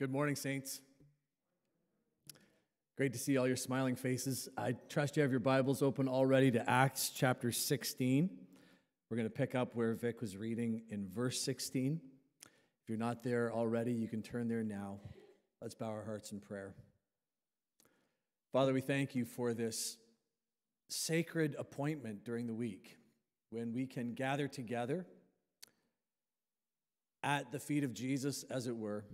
[0.00, 0.80] Good morning, Saints.
[2.96, 4.48] Great to see all your smiling faces.
[4.56, 8.30] I trust you have your Bibles open already to Acts chapter 16.
[9.10, 12.00] We're going to pick up where Vic was reading in verse 16.
[12.42, 15.00] If you're not there already, you can turn there now.
[15.60, 16.74] Let's bow our hearts in prayer.
[18.54, 19.98] Father, we thank you for this
[20.88, 22.96] sacred appointment during the week
[23.50, 25.04] when we can gather together
[27.22, 29.04] at the feet of Jesus, as it were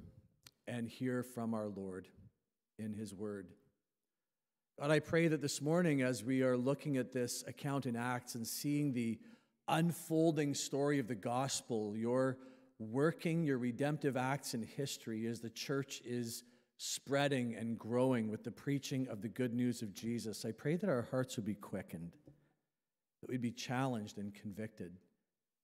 [0.68, 2.08] and hear from our Lord
[2.78, 3.48] in His Word.
[4.78, 8.34] God, I pray that this morning, as we are looking at this account in Acts
[8.34, 9.18] and seeing the
[9.68, 12.38] unfolding story of the gospel, your
[12.78, 16.44] working, your redemptive acts in history as the church is
[16.78, 20.90] spreading and growing with the preaching of the good news of Jesus, I pray that
[20.90, 22.12] our hearts would be quickened,
[23.22, 24.98] that we'd be challenged and convicted,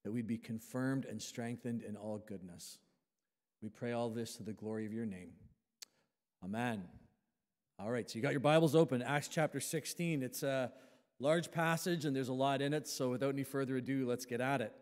[0.05, 2.79] that we'd be confirmed and strengthened in all goodness.
[3.63, 5.31] We pray all this to the glory of your name.
[6.45, 6.83] Amen.
[7.79, 10.25] All right, so you got your Bibles open, Acts chapter 16.
[10.25, 10.73] It's a
[11.21, 14.41] large passage and there's a lot in it, so without any further ado, let's get
[14.41, 14.73] at it.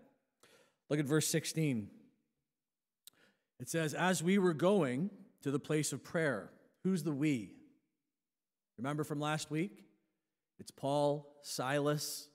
[0.89, 1.91] Look at verse 16.
[3.61, 5.11] It says, As we were going
[5.43, 6.51] to the place of prayer,
[6.83, 7.53] who's the we?
[8.79, 9.85] Remember from last week?
[10.59, 12.31] It's Paul, Silas.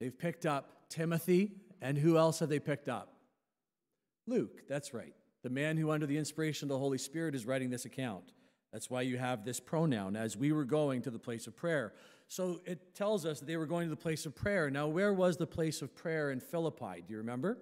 [0.00, 3.14] They've picked up Timothy, and who else have they picked up?
[4.26, 7.70] Luke, that's right the man who, under the inspiration of the Holy Spirit, is writing
[7.70, 8.32] this account.
[8.72, 11.94] That's why you have this pronoun, as we were going to the place of prayer.
[12.26, 14.70] So it tells us that they were going to the place of prayer.
[14.70, 17.02] Now, where was the place of prayer in Philippi?
[17.06, 17.58] Do you remember?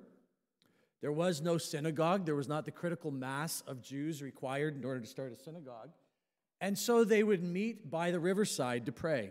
[1.00, 2.24] There was no synagogue.
[2.24, 5.90] There was not the critical mass of Jews required in order to start a synagogue.
[6.60, 9.30] And so they would meet by the riverside to pray.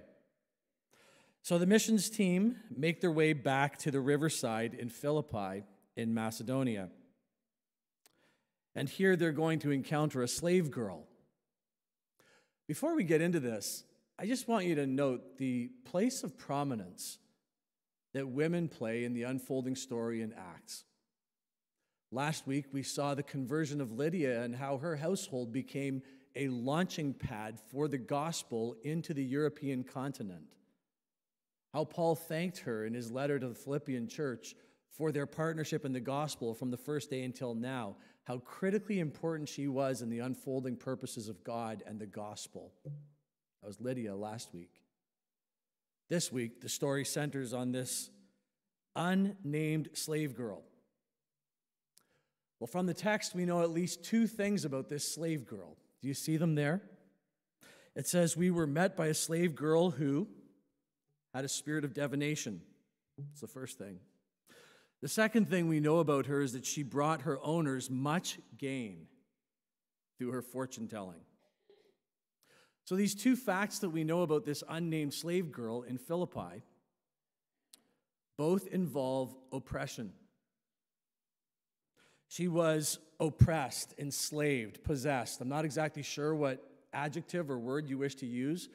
[1.41, 5.63] So the missions team make their way back to the riverside in Philippi
[5.95, 6.89] in Macedonia.
[8.75, 11.07] And here they're going to encounter a slave girl.
[12.67, 13.83] Before we get into this,
[14.17, 17.19] I just want you to note the place of prominence
[18.13, 20.83] that women play in the unfolding story in Acts.
[22.11, 26.01] Last week, we saw the conversion of Lydia and how her household became
[26.35, 30.45] a launching pad for the gospel into the European continent.
[31.73, 34.55] How Paul thanked her in his letter to the Philippian church
[34.91, 39.47] for their partnership in the gospel from the first day until now, how critically important
[39.47, 42.73] she was in the unfolding purposes of God and the gospel.
[42.83, 44.81] That was Lydia last week.
[46.09, 48.09] This week, the story centers on this
[48.95, 50.63] unnamed slave girl.
[52.59, 55.77] Well, from the text, we know at least two things about this slave girl.
[56.01, 56.81] Do you see them there?
[57.95, 60.27] It says, We were met by a slave girl who
[61.33, 62.61] had a spirit of divination.
[63.31, 63.99] It's the first thing.
[65.05, 69.05] The second thing we know about her is that she brought her owners much gain
[70.17, 71.19] through her fortune telling.
[72.85, 76.63] So, these two facts that we know about this unnamed slave girl in Philippi
[78.35, 80.11] both involve oppression.
[82.27, 85.39] She was oppressed, enslaved, possessed.
[85.39, 88.69] I'm not exactly sure what adjective or word you wish to use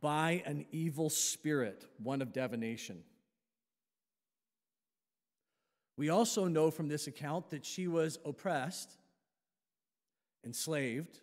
[0.00, 3.04] by an evil spirit, one of divination.
[5.96, 8.96] We also know from this account that she was oppressed,
[10.44, 11.20] enslaved,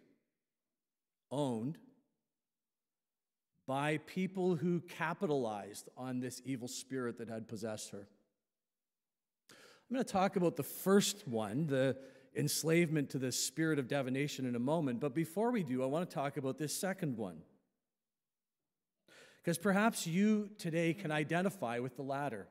[1.29, 1.77] owned
[3.67, 8.07] by people who capitalized on this evil spirit that had possessed her.
[9.49, 11.97] I'm going to talk about the first one, the
[12.35, 15.01] enslavement to the spirit of divination, in a moment.
[15.01, 17.41] But before we do, I want to talk about this second one.
[19.43, 22.47] Because perhaps you today can identify with the latter.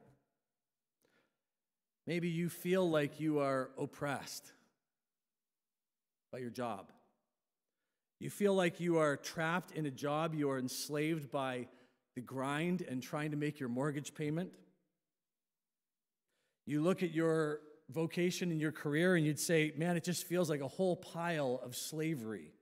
[2.07, 4.53] Maybe you feel like you are oppressed
[6.33, 6.91] by your job.
[8.19, 11.69] You feel like you are trapped in a job, you are enslaved by
[12.15, 14.51] the grind and trying to make your mortgage payment.
[16.67, 20.51] You look at your vocation and your career and you'd say, man, it just feels
[20.51, 22.53] like a whole pile of slavery.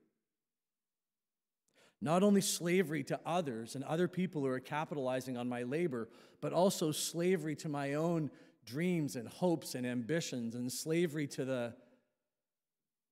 [2.00, 6.08] Not only slavery to others and other people who are capitalizing on my labor,
[6.40, 8.30] but also slavery to my own
[8.68, 11.74] dreams and hopes and ambitions and slavery to the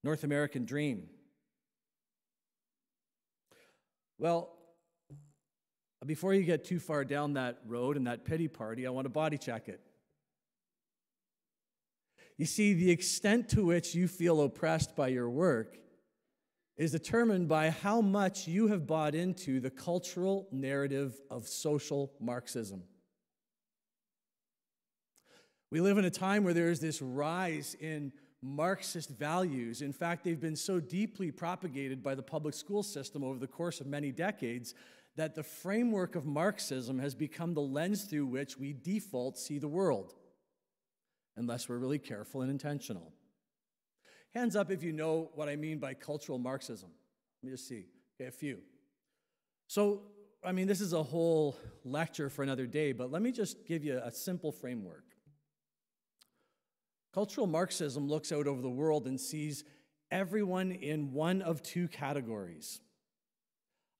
[0.04, 1.08] North American dream.
[4.18, 4.52] Well,
[6.04, 9.10] before you get too far down that road and that pity party, I want to
[9.10, 9.80] body check it.
[12.38, 15.78] You see, the extent to which you feel oppressed by your work
[16.76, 22.82] is determined by how much you have bought into the cultural narrative of social Marxism.
[25.70, 29.82] We live in a time where there is this rise in Marxist values.
[29.82, 33.80] In fact, they've been so deeply propagated by the public school system over the course
[33.80, 34.74] of many decades
[35.16, 39.68] that the framework of Marxism has become the lens through which we default see the
[39.68, 40.14] world,
[41.36, 43.12] unless we're really careful and intentional.
[44.34, 46.90] Hands up if you know what I mean by cultural Marxism.
[47.42, 47.86] Let me just see.
[48.20, 48.58] Okay, a few.
[49.66, 50.02] So,
[50.44, 53.82] I mean, this is a whole lecture for another day, but let me just give
[53.82, 55.05] you a simple framework.
[57.16, 59.64] Cultural Marxism looks out over the world and sees
[60.10, 62.82] everyone in one of two categories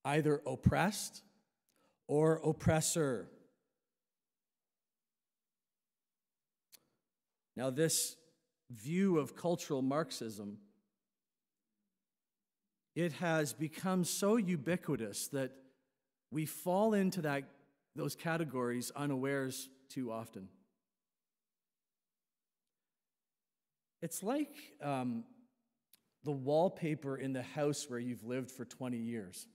[0.04, 1.22] either oppressed
[2.08, 3.30] or oppressor.
[7.56, 8.16] Now, this
[8.70, 10.58] view of cultural Marxism
[12.94, 15.52] it has become so ubiquitous that
[16.30, 17.44] we fall into that,
[17.94, 20.48] those categories unawares too often.
[24.02, 25.24] It's like um,
[26.24, 29.46] the wallpaper in the house where you've lived for 20 years.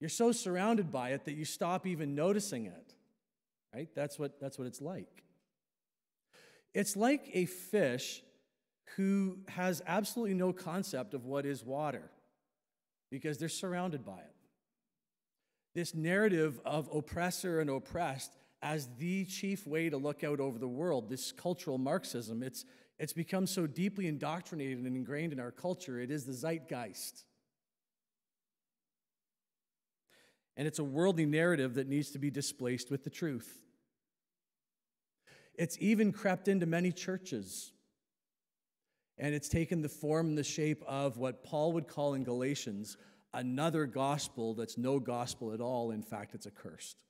[0.00, 2.94] You're so surrounded by it that you stop even noticing it.
[3.74, 3.88] Right?
[3.94, 5.24] That's what, that's what it's like.
[6.74, 8.22] It's like a fish
[8.96, 12.10] who has absolutely no concept of what is water
[13.10, 14.34] because they're surrounded by it.
[15.74, 18.32] This narrative of oppressor and oppressed
[18.62, 22.64] as the chief way to look out over the world, this cultural Marxism, it's,
[22.98, 26.00] it's become so deeply indoctrinated and ingrained in our culture.
[26.00, 27.24] It is the zeitgeist.
[30.56, 33.60] And it's a worldly narrative that needs to be displaced with the truth.
[35.54, 37.72] It's even crept into many churches.
[39.18, 42.96] And it's taken the form and the shape of what Paul would call in Galatians
[43.34, 45.90] another gospel that's no gospel at all.
[45.90, 47.04] In fact, it's accursed.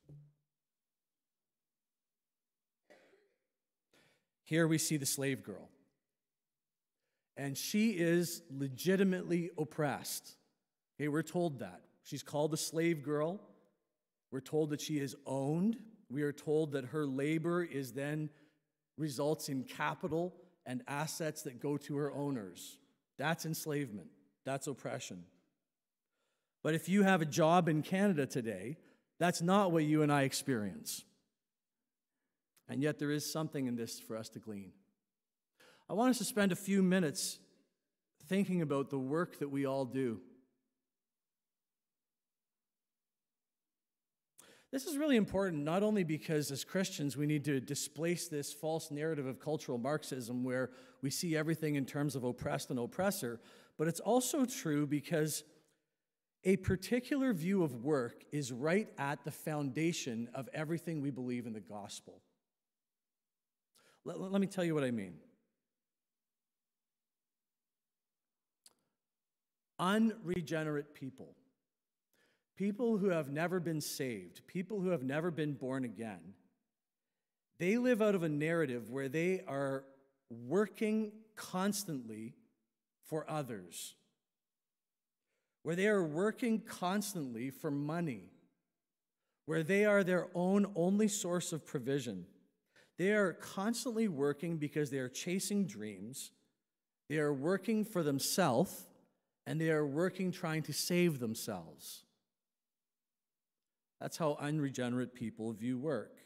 [4.48, 5.68] Here we see the slave girl.
[7.36, 10.36] And she is legitimately oppressed.
[10.98, 11.82] Okay, we're told that.
[12.02, 13.42] She's called the slave girl.
[14.30, 15.76] We're told that she is owned.
[16.08, 18.30] We are told that her labor is then
[18.96, 20.34] results in capital
[20.64, 22.78] and assets that go to her owners.
[23.18, 24.08] That's enslavement.
[24.46, 25.24] That's oppression.
[26.62, 28.78] But if you have a job in Canada today,
[29.18, 31.04] that's not what you and I experience.
[32.68, 34.72] And yet, there is something in this for us to glean.
[35.88, 37.38] I want us to spend a few minutes
[38.28, 40.20] thinking about the work that we all do.
[44.70, 48.90] This is really important, not only because as Christians we need to displace this false
[48.90, 50.70] narrative of cultural Marxism where
[51.00, 53.40] we see everything in terms of oppressed and oppressor,
[53.78, 55.42] but it's also true because
[56.44, 61.54] a particular view of work is right at the foundation of everything we believe in
[61.54, 62.20] the gospel.
[64.04, 65.14] Let, let me tell you what I mean.
[69.78, 71.36] Unregenerate people,
[72.56, 76.34] people who have never been saved, people who have never been born again,
[77.58, 79.84] they live out of a narrative where they are
[80.30, 82.34] working constantly
[83.04, 83.94] for others,
[85.62, 88.30] where they are working constantly for money,
[89.46, 92.26] where they are their own only source of provision.
[92.98, 96.32] They are constantly working because they are chasing dreams.
[97.08, 98.88] They are working for themselves,
[99.46, 102.02] and they are working trying to save themselves.
[104.00, 106.16] That's how unregenerate people view work.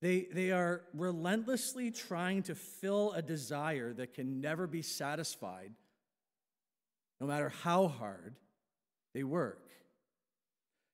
[0.00, 5.72] They, they are relentlessly trying to fill a desire that can never be satisfied,
[7.20, 8.36] no matter how hard
[9.14, 9.70] they work.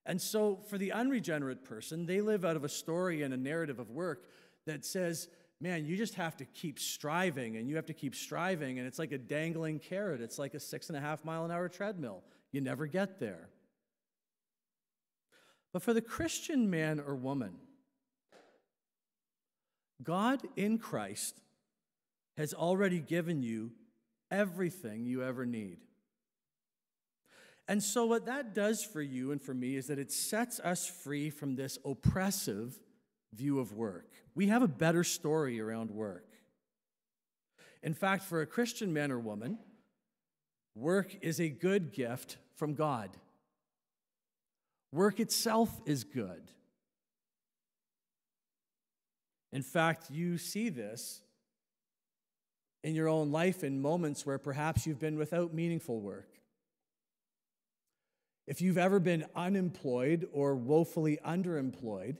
[0.06, 3.78] And so, for the unregenerate person, they live out of a story and a narrative
[3.78, 4.26] of work
[4.70, 5.28] that says,
[5.60, 8.78] man, you just have to keep striving and you have to keep striving.
[8.78, 11.50] And it's like a dangling carrot, it's like a six and a half mile an
[11.50, 12.22] hour treadmill.
[12.52, 13.48] You never get there.
[15.72, 17.52] But for the Christian man or woman,
[20.02, 21.40] God in Christ
[22.36, 23.72] has already given you
[24.30, 25.78] everything you ever need.
[27.68, 30.88] And so, what that does for you and for me is that it sets us
[30.88, 32.80] free from this oppressive
[33.34, 34.10] view of work.
[34.34, 36.26] We have a better story around work.
[37.82, 39.58] In fact, for a Christian man or woman,
[40.74, 43.10] work is a good gift from God.
[44.92, 46.50] Work itself is good.
[49.52, 51.22] In fact, you see this
[52.82, 56.28] in your own life in moments where perhaps you've been without meaningful work.
[58.46, 62.16] If you've ever been unemployed or woefully underemployed,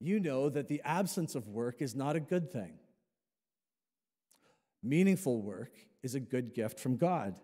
[0.00, 2.72] you know that the absence of work is not a good thing.
[4.82, 7.36] Meaningful work is a good gift from God.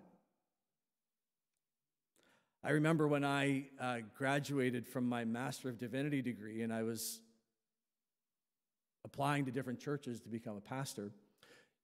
[2.64, 7.20] I remember when I uh, graduated from my Master of Divinity degree and I was
[9.04, 11.12] applying to different churches to become a pastor.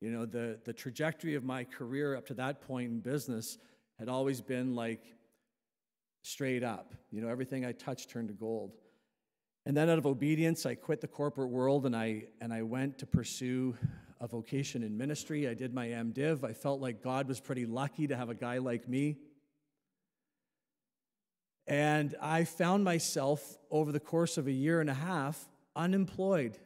[0.00, 3.58] You know, the, the trajectory of my career up to that point in business
[3.98, 5.04] had always been like
[6.22, 6.94] straight up.
[7.12, 8.72] You know, everything I touched turned to gold.
[9.64, 12.98] And then out of obedience, I quit the corporate world and I, and I went
[12.98, 13.76] to pursue
[14.20, 15.48] a vocation in ministry.
[15.48, 16.44] I did my MDiv.
[16.44, 19.18] I felt like God was pretty lucky to have a guy like me.
[21.66, 26.58] And I found myself over the course of a year and a half unemployed.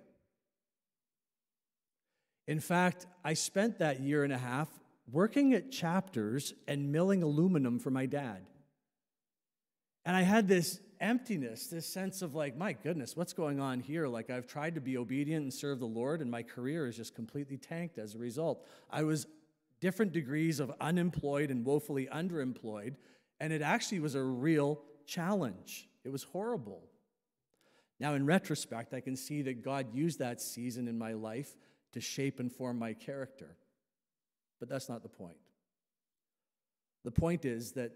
[2.48, 4.68] In fact, I spent that year and a half
[5.10, 8.46] working at chapters and milling aluminum for my dad.
[10.04, 14.06] And I had this emptiness, this sense of like, my goodness, what's going on here?
[14.06, 17.14] Like, I've tried to be obedient and serve the Lord, and my career is just
[17.14, 18.64] completely tanked as a result.
[18.90, 19.26] I was
[19.80, 22.96] different degrees of unemployed and woefully underemployed,
[23.40, 25.88] and it actually was a real challenge.
[26.04, 26.82] It was horrible.
[27.98, 31.56] Now, in retrospect, I can see that God used that season in my life
[31.92, 33.56] to shape and form my character.
[34.60, 35.36] But that's not the point.
[37.04, 37.92] The point is that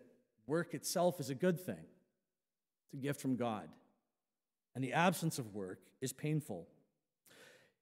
[0.47, 1.85] work itself is a good thing.
[2.93, 3.69] It's a gift from God.
[4.75, 6.67] And the absence of work is painful.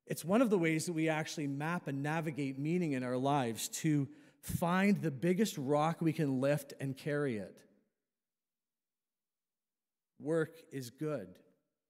[0.06, 3.68] It's one of the ways that we actually map and navigate meaning in our lives
[3.68, 4.08] to
[4.40, 7.56] find the biggest rock we can lift and carry it.
[10.20, 11.28] Work is good,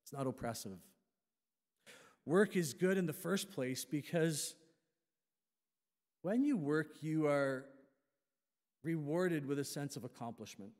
[0.02, 0.78] it's not oppressive.
[2.26, 4.54] Work is good in the first place because
[6.20, 7.64] when you work, you are
[8.82, 10.72] rewarded with a sense of accomplishment.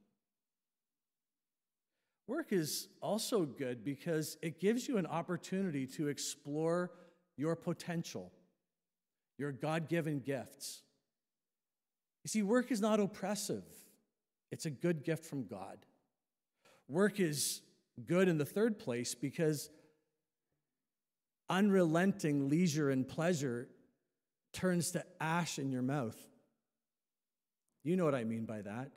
[2.29, 6.93] Work is also good because it gives you an opportunity to explore
[7.39, 8.31] your potential,
[9.39, 10.83] your God given gifts.
[12.23, 13.65] You see, work is not oppressive,
[14.53, 15.79] it's a good gift from God.
[16.87, 17.63] Work is
[18.07, 19.71] good in the third place because
[21.49, 23.69] unrelenting leisure and pleasure
[24.53, 26.19] turns to ash in your mouth.
[27.85, 28.91] You know what I mean by that.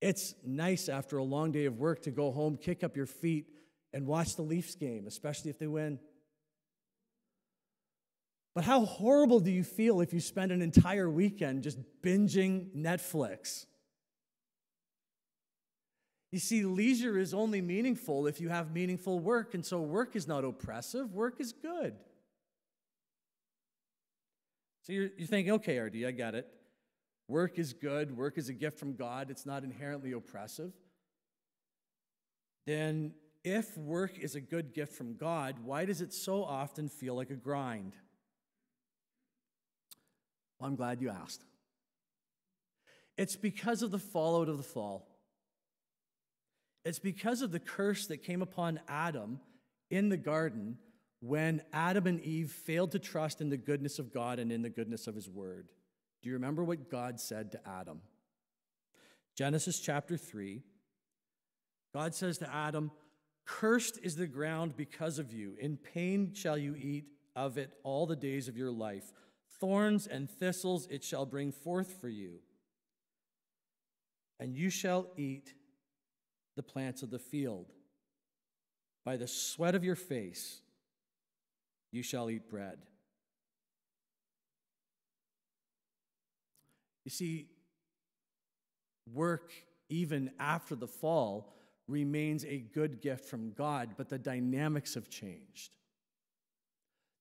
[0.00, 3.46] It's nice after a long day of work to go home, kick up your feet,
[3.92, 5.98] and watch the Leafs game, especially if they win.
[8.54, 13.66] But how horrible do you feel if you spend an entire weekend just binging Netflix?
[16.32, 20.26] You see, leisure is only meaningful if you have meaningful work, and so work is
[20.26, 21.94] not oppressive, work is good.
[24.82, 26.48] So you're, you're thinking, okay, RD, I get it.
[27.28, 30.72] Work is good, work is a gift from God, it's not inherently oppressive.
[32.66, 33.12] Then,
[33.44, 37.30] if work is a good gift from God, why does it so often feel like
[37.30, 37.94] a grind?
[40.58, 41.44] Well, I'm glad you asked.
[43.16, 45.08] It's because of the fallout of the fall.
[46.84, 49.40] It's because of the curse that came upon Adam
[49.90, 50.78] in the garden
[51.20, 54.70] when Adam and Eve failed to trust in the goodness of God and in the
[54.70, 55.70] goodness of his word.
[56.26, 58.00] Do you remember what God said to Adam?
[59.36, 60.60] Genesis chapter 3.
[61.94, 62.90] God says to Adam,
[63.44, 65.54] Cursed is the ground because of you.
[65.60, 67.04] In pain shall you eat
[67.36, 69.12] of it all the days of your life.
[69.60, 72.40] Thorns and thistles it shall bring forth for you.
[74.40, 75.54] And you shall eat
[76.56, 77.70] the plants of the field.
[79.04, 80.60] By the sweat of your face
[81.92, 82.78] you shall eat bread.
[87.06, 87.46] You see,
[89.14, 89.52] work,
[89.88, 91.54] even after the fall,
[91.86, 95.70] remains a good gift from God, but the dynamics have changed.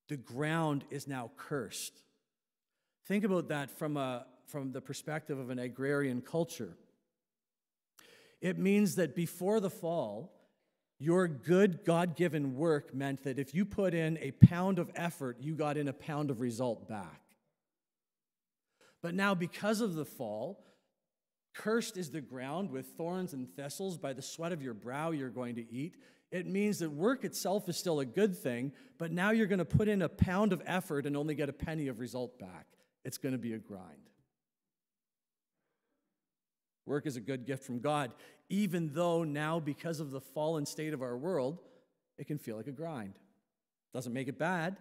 [0.09, 1.93] The ground is now cursed.
[3.05, 6.75] Think about that from, a, from the perspective of an agrarian culture.
[8.41, 10.33] It means that before the fall,
[10.97, 15.37] your good God given work meant that if you put in a pound of effort,
[15.39, 17.21] you got in a pound of result back.
[19.05, 20.65] But now, because of the fall,
[21.53, 23.99] cursed is the ground with thorns and thistles.
[23.99, 25.97] By the sweat of your brow, you're going to eat.
[26.31, 29.63] It means that work itself is still a good thing, but now you're going to
[29.63, 32.65] put in a pound of effort and only get a penny of result back.
[33.03, 34.09] It's going to be a grind.
[36.87, 38.11] Work is a good gift from God,
[38.49, 41.59] even though now, because of the fallen state of our world,
[42.17, 43.19] it can feel like a grind.
[43.93, 44.77] Doesn't make it bad,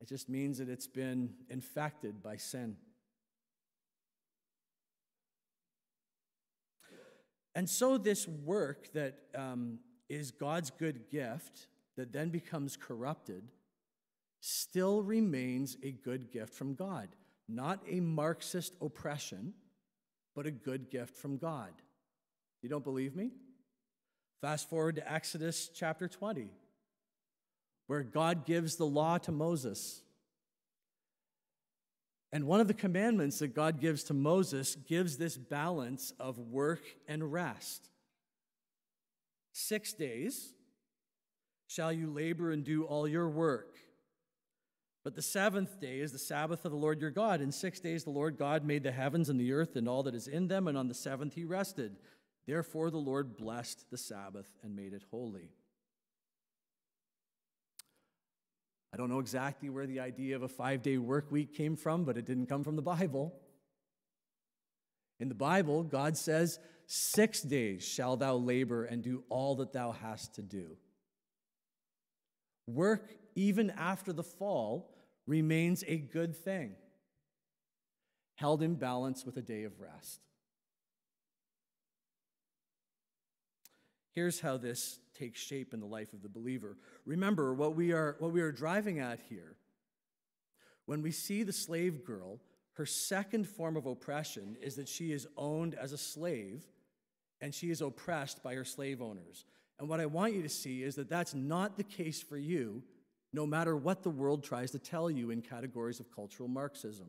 [0.00, 2.76] it just means that it's been infected by sin.
[7.54, 11.66] And so, this work that um, is God's good gift
[11.96, 13.42] that then becomes corrupted
[14.40, 17.08] still remains a good gift from God.
[17.48, 19.52] Not a Marxist oppression,
[20.34, 21.72] but a good gift from God.
[22.62, 23.32] You don't believe me?
[24.40, 26.48] Fast forward to Exodus chapter 20,
[27.90, 30.02] where God gives the law to Moses.
[32.30, 36.82] And one of the commandments that God gives to Moses gives this balance of work
[37.08, 37.88] and rest.
[39.52, 40.54] Six days
[41.66, 43.74] shall you labor and do all your work.
[45.02, 47.40] But the seventh day is the Sabbath of the Lord your God.
[47.40, 50.14] In six days the Lord God made the heavens and the earth and all that
[50.14, 51.96] is in them, and on the seventh he rested.
[52.46, 55.50] Therefore the Lord blessed the Sabbath and made it holy.
[58.92, 62.04] I don't know exactly where the idea of a five day work week came from,
[62.04, 63.34] but it didn't come from the Bible.
[65.20, 69.92] In the Bible, God says, Six days shall thou labor and do all that thou
[69.92, 70.76] hast to do.
[72.66, 74.92] Work, even after the fall,
[75.26, 76.72] remains a good thing,
[78.34, 80.20] held in balance with a day of rest.
[84.12, 86.76] Here's how this takes shape in the life of the believer.
[87.04, 89.56] Remember what we are, what we are driving at here.
[90.86, 92.40] When we see the slave girl,
[92.72, 96.64] her second form of oppression is that she is owned as a slave
[97.40, 99.44] and she is oppressed by her slave owners.
[99.78, 102.82] And what I want you to see is that that's not the case for you,
[103.32, 107.06] no matter what the world tries to tell you in categories of cultural Marxism.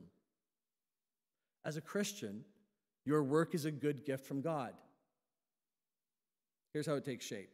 [1.66, 2.46] As a Christian,
[3.06, 4.74] your work is a good gift from God.
[6.74, 7.50] Here's how it takes shape.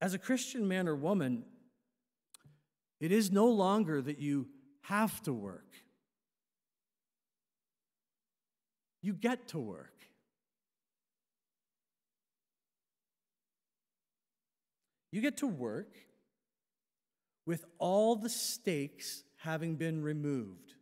[0.00, 1.44] As a Christian man or woman,
[3.00, 4.48] it is no longer that you
[4.82, 5.74] have to work.
[9.02, 9.92] You get to work.
[15.12, 15.96] You get to work
[17.46, 20.75] with all the stakes having been removed.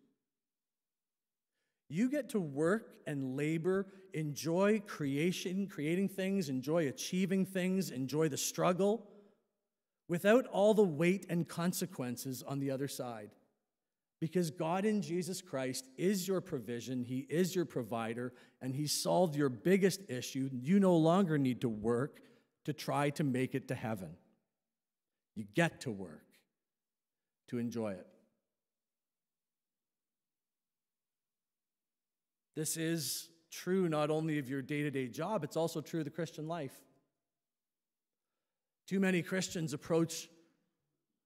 [1.94, 8.36] You get to work and labor, enjoy creation, creating things, enjoy achieving things, enjoy the
[8.36, 9.06] struggle
[10.08, 13.30] without all the weight and consequences on the other side.
[14.20, 19.36] Because God in Jesus Christ is your provision, He is your provider, and He solved
[19.36, 20.50] your biggest issue.
[20.52, 22.18] You no longer need to work
[22.64, 24.16] to try to make it to heaven.
[25.36, 26.26] You get to work
[27.50, 28.06] to enjoy it.
[32.54, 36.04] This is true not only of your day to day job, it's also true of
[36.04, 36.74] the Christian life.
[38.86, 40.28] Too many Christians approach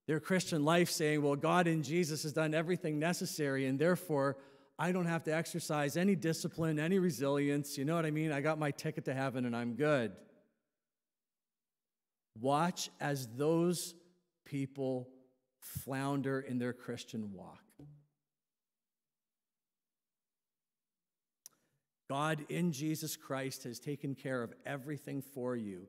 [0.07, 4.39] their Christian life saying, Well, God in Jesus has done everything necessary, and therefore
[4.79, 7.77] I don't have to exercise any discipline, any resilience.
[7.77, 8.31] You know what I mean?
[8.31, 10.13] I got my ticket to heaven and I'm good.
[12.41, 13.95] Watch as those
[14.45, 15.09] people
[15.59, 17.68] flounder in their Christian walk.
[22.09, 25.87] God in Jesus Christ has taken care of everything for you,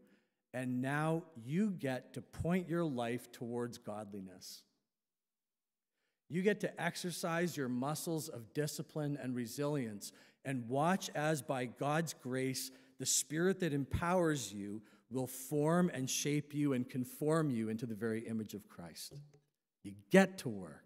[0.54, 4.64] and now you get to point your life towards godliness.
[6.30, 10.12] You get to exercise your muscles of discipline and resilience
[10.46, 16.54] and watch as, by God's grace, the Spirit that empowers you will form and shape
[16.54, 19.14] you and conform you into the very image of Christ.
[19.84, 20.84] You get to work.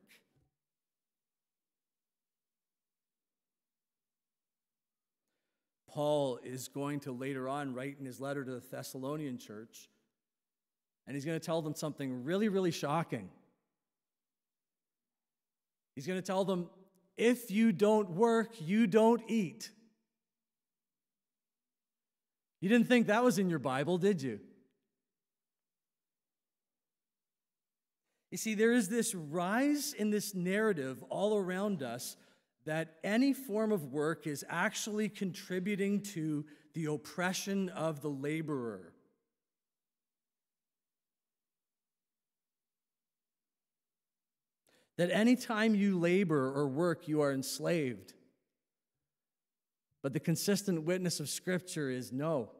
[5.93, 9.89] Paul is going to later on write in his letter to the Thessalonian church,
[11.05, 13.29] and he's going to tell them something really, really shocking.
[15.95, 16.67] He's going to tell them,
[17.15, 19.69] if you don't work, you don't eat.
[22.59, 24.39] You didn't think that was in your Bible, did you?
[28.31, 32.17] You see, there is this rise in this narrative all around us
[32.65, 38.93] that any form of work is actually contributing to the oppression of the laborer.
[44.97, 48.13] That anytime you labor or work, you are enslaved.
[50.01, 52.51] But the consistent witness of Scripture is no.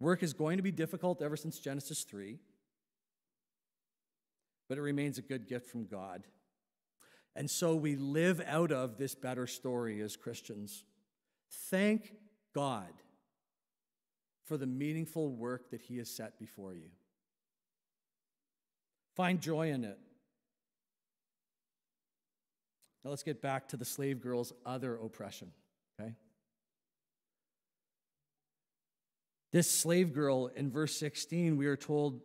[0.00, 2.38] Work is going to be difficult ever since Genesis 3,
[4.68, 6.22] but it remains a good gift from God.
[7.38, 10.82] And so we live out of this better story as Christians.
[11.70, 12.12] Thank
[12.52, 12.92] God
[14.44, 16.90] for the meaningful work that He has set before you.
[19.14, 20.00] Find joy in it.
[23.04, 25.52] Now let's get back to the slave girl's other oppression,
[26.00, 26.14] okay?
[29.52, 32.20] This slave girl in verse 16, we are told,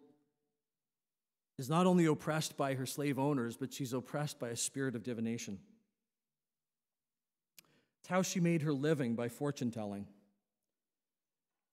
[1.63, 5.03] is not only oppressed by her slave owners, but she's oppressed by a spirit of
[5.03, 5.57] divination.
[8.01, 10.05] It's how she made her living by fortune telling.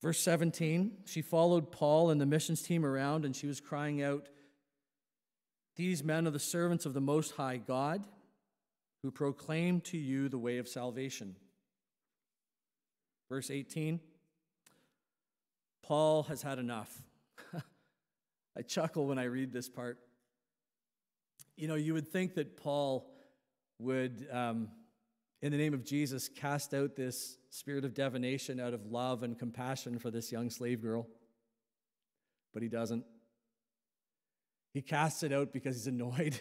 [0.00, 4.28] Verse 17, she followed Paul and the missions team around and she was crying out,
[5.74, 8.06] These men are the servants of the Most High God
[9.02, 11.34] who proclaim to you the way of salvation.
[13.28, 13.98] Verse 18,
[15.82, 17.02] Paul has had enough.
[18.60, 19.96] I chuckle when I read this part.
[21.56, 23.10] You know, you would think that Paul
[23.78, 24.68] would, um,
[25.40, 29.38] in the name of Jesus, cast out this spirit of divination out of love and
[29.38, 31.08] compassion for this young slave girl,
[32.52, 33.02] but he doesn't.
[34.74, 36.38] He casts it out because he's annoyed.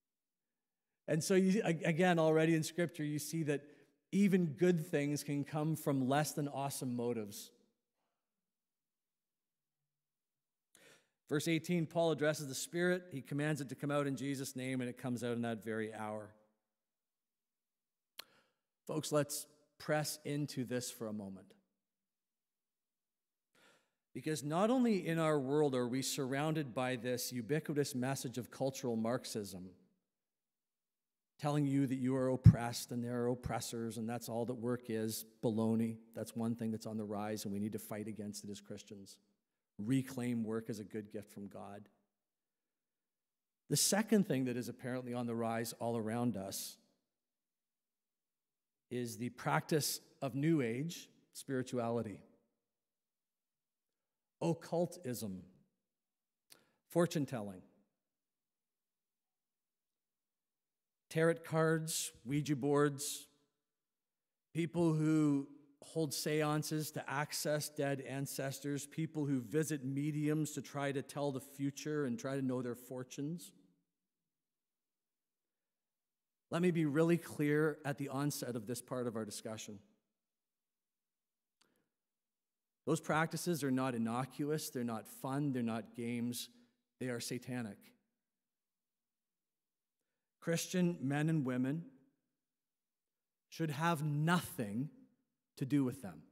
[1.08, 3.60] and so, you, again, already in Scripture, you see that
[4.12, 7.50] even good things can come from less than awesome motives.
[11.28, 13.04] Verse 18, Paul addresses the Spirit.
[13.12, 15.62] He commands it to come out in Jesus' name, and it comes out in that
[15.62, 16.30] very hour.
[18.86, 19.46] Folks, let's
[19.78, 21.52] press into this for a moment.
[24.14, 28.96] Because not only in our world are we surrounded by this ubiquitous message of cultural
[28.96, 29.68] Marxism,
[31.38, 34.88] telling you that you are oppressed and there are oppressors and that's all that work
[34.88, 35.98] is baloney.
[36.16, 38.60] That's one thing that's on the rise, and we need to fight against it as
[38.60, 39.18] Christians
[39.78, 41.88] reclaim work as a good gift from God.
[43.70, 46.76] The second thing that is apparently on the rise all around us
[48.90, 52.20] is the practice of New Age spirituality,
[54.40, 55.42] occultism,
[56.88, 57.62] fortune telling,
[61.10, 63.26] tarot cards, Ouija boards,
[64.54, 65.46] people who
[65.92, 71.40] hold seances to access dead ancestors, people who visit mediums to try to tell the
[71.40, 73.52] future and try to know their fortunes.
[76.50, 79.78] Let me be really clear at the onset of this part of our discussion.
[82.86, 86.48] Those practices are not innocuous, they're not fun, they're not games,
[87.00, 87.76] they are satanic.
[90.40, 91.84] Christian men and women
[93.50, 94.88] should have nothing
[95.58, 96.22] to do with them.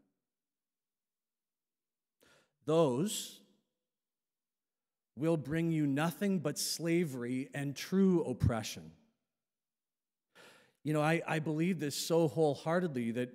[2.65, 3.41] Those
[5.17, 8.91] will bring you nothing but slavery and true oppression.
[10.85, 13.31] You know, I, I believe this so wholeheartedly that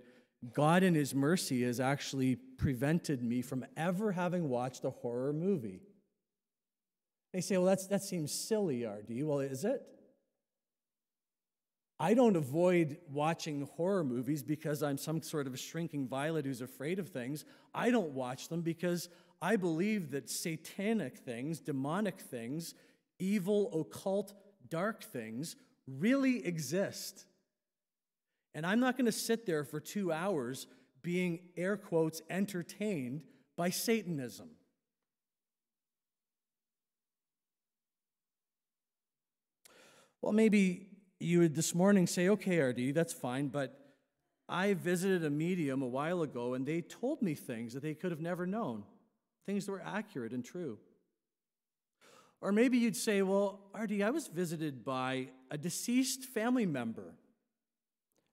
[0.53, 5.81] God, in His mercy, has actually prevented me from ever having watched a horror movie.
[7.33, 9.23] They say, well, that's, that seems silly, RD.
[9.23, 9.81] Well, is it?
[12.01, 16.61] I don't avoid watching horror movies because I'm some sort of a shrinking violet who's
[16.61, 17.45] afraid of things.
[17.75, 19.07] I don't watch them because
[19.39, 22.73] I believe that satanic things, demonic things,
[23.19, 24.33] evil, occult,
[24.67, 27.27] dark things really exist.
[28.55, 30.65] And I'm not going to sit there for two hours
[31.03, 34.49] being, air quotes, entertained by Satanism.
[40.19, 40.87] Well, maybe
[41.21, 43.77] you would this morning say, okay, RD, that's fine, but
[44.49, 48.11] I visited a medium a while ago and they told me things that they could
[48.11, 48.83] have never known,
[49.45, 50.77] things that were accurate and true.
[52.41, 57.15] Or maybe you'd say, well, RD, I was visited by a deceased family member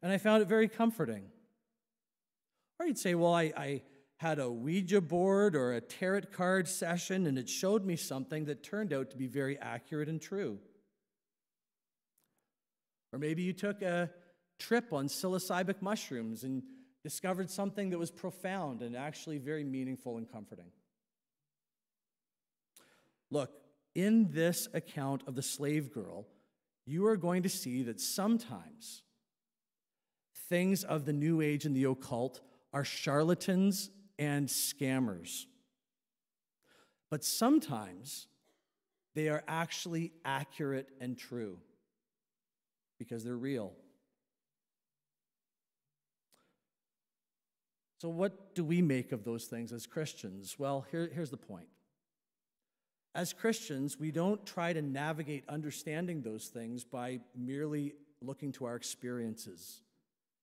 [0.03, 1.25] and I found it very comforting.
[2.81, 3.83] Or you'd say, well, I, I
[4.17, 8.63] had a Ouija board or a tarot card session and it showed me something that
[8.63, 10.59] turned out to be very accurate and true.
[13.13, 14.11] Or maybe you took a
[14.59, 16.63] trip on psilocybic mushrooms and
[17.03, 20.71] discovered something that was profound and actually very meaningful and comforting.
[23.31, 23.51] Look,
[23.95, 26.27] in this account of the slave girl,
[26.87, 29.03] you are going to see that sometimes
[30.49, 32.41] things of the New Age and the occult
[32.73, 35.45] are charlatans and scammers.
[37.11, 38.27] But sometimes
[39.15, 41.59] they are actually accurate and true
[42.99, 43.73] because they're real.
[48.01, 50.57] So, what do we make of those things as Christians?
[50.59, 51.67] Well, here, here's the point.
[53.15, 58.77] As Christians, we don't try to navigate understanding those things by merely looking to our
[58.77, 59.81] experiences.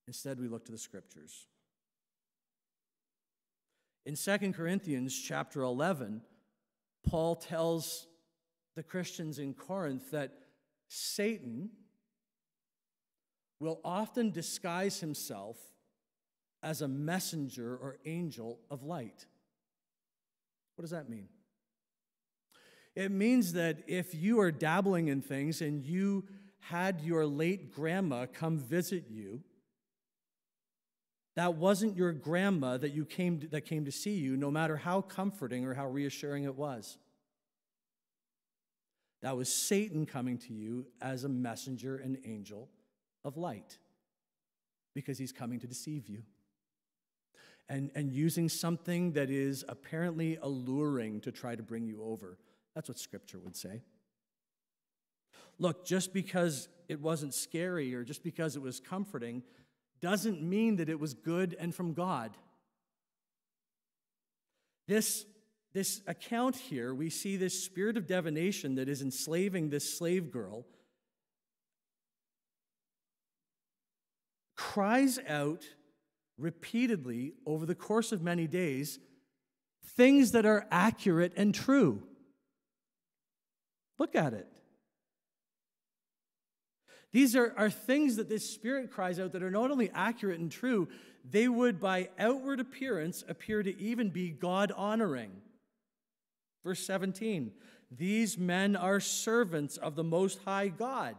[0.06, 1.46] Instead, we look to the scriptures.
[4.04, 6.20] In 2 Corinthians chapter 11,
[7.08, 8.06] Paul tells
[8.76, 10.32] the Christians in Corinth that
[10.88, 11.70] Satan,
[13.60, 15.56] will often disguise himself
[16.62, 19.26] as a messenger or angel of light.
[20.74, 21.28] What does that mean?
[22.94, 26.24] It means that if you are dabbling in things and you
[26.60, 29.42] had your late grandma come visit you,
[31.36, 34.76] that wasn't your grandma that you came to, that came to see you, no matter
[34.76, 36.96] how comforting or how reassuring it was.
[39.20, 42.70] That was Satan coming to you as a messenger and angel
[43.26, 43.78] of light
[44.94, 46.22] because he's coming to deceive you.
[47.68, 52.38] And, and using something that is apparently alluring to try to bring you over.
[52.74, 53.82] That's what scripture would say.
[55.58, 59.42] Look, just because it wasn't scary or just because it was comforting
[60.00, 62.36] doesn't mean that it was good and from God.
[64.86, 65.26] This,
[65.72, 70.64] this account here, we see this spirit of divination that is enslaving this slave girl
[74.56, 75.64] cries out
[76.38, 78.98] repeatedly over the course of many days
[79.96, 82.02] things that are accurate and true.
[83.98, 84.48] Look at it.
[87.12, 90.52] These are, are things that this spirit cries out that are not only accurate and
[90.52, 90.88] true,
[91.24, 95.30] they would, by outward appearance, appear to even be God honoring.
[96.62, 97.52] Verse 17
[97.90, 101.16] These men are servants of the Most High God.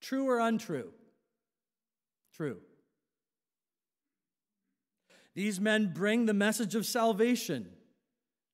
[0.00, 0.92] True or untrue?
[2.34, 2.58] True.
[5.34, 7.68] These men bring the message of salvation.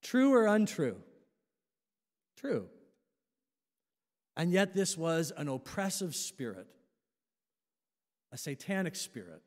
[0.03, 0.97] True or untrue?
[2.37, 2.69] True.
[4.37, 6.69] And yet, this was an oppressive spirit,
[8.31, 9.43] a satanic spirit,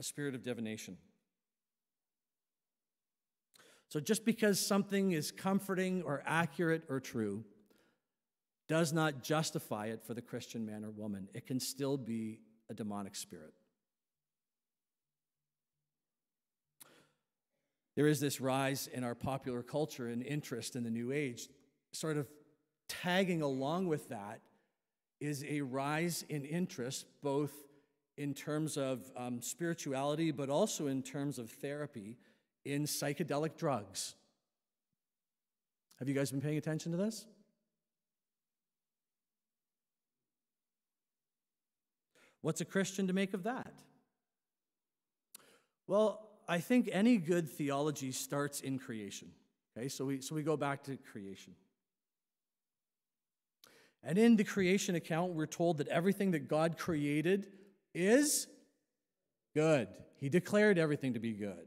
[0.00, 0.96] a spirit of divination.
[3.88, 7.44] So, just because something is comforting or accurate or true
[8.68, 11.28] does not justify it for the Christian man or woman.
[11.32, 13.54] It can still be a demonic spirit.
[17.96, 21.48] There is this rise in our popular culture and interest in the New Age,
[21.92, 22.28] sort of
[22.88, 24.40] tagging along with that
[25.20, 27.52] is a rise in interest, both
[28.16, 32.16] in terms of um, spirituality, but also in terms of therapy
[32.64, 34.14] in psychedelic drugs.
[35.98, 37.26] Have you guys been paying attention to this?
[42.40, 43.72] What's a Christian to make of that?
[45.86, 49.28] Well, I think any good theology starts in creation.
[49.76, 51.54] Okay, so we, so we go back to creation.
[54.02, 57.48] And in the creation account, we're told that everything that God created
[57.94, 58.46] is
[59.54, 59.88] good.
[60.16, 61.66] He declared everything to be good.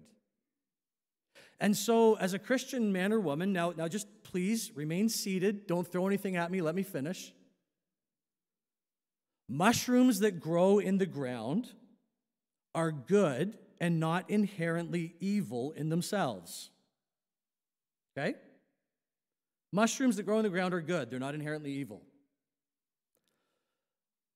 [1.59, 5.67] And so, as a Christian man or woman, now, now just please remain seated.
[5.67, 6.61] Don't throw anything at me.
[6.61, 7.33] Let me finish.
[9.51, 11.67] Mushrooms that grow in the ground
[12.73, 16.69] are good and not inherently evil in themselves.
[18.17, 18.35] Okay?
[19.73, 22.01] Mushrooms that grow in the ground are good, they're not inherently evil.